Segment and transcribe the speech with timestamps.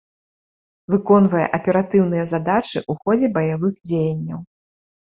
[0.93, 4.47] Выконвае аператыўныя задачы ў ходзе баявых дзеянняў.